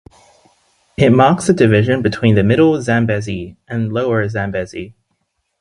It 0.97 1.11
marks 1.11 1.45
the 1.45 1.53
division 1.53 2.01
between 2.01 2.33
the 2.33 2.41
Middle 2.43 2.81
Zambezi 2.81 3.55
and 3.67 3.93
Lower 3.93 4.27
Zambezi. 4.27 4.95